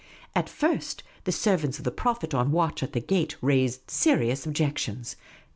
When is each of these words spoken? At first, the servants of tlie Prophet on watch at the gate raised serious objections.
At 0.35 0.49
first, 0.49 1.03
the 1.25 1.31
servants 1.31 1.77
of 1.77 1.85
tlie 1.85 1.95
Prophet 1.95 2.33
on 2.33 2.51
watch 2.51 2.81
at 2.81 2.93
the 2.93 2.99
gate 2.99 3.35
raised 3.39 3.91
serious 3.91 4.47
objections. 4.47 5.15